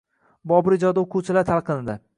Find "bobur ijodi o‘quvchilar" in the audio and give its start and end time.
0.53-1.49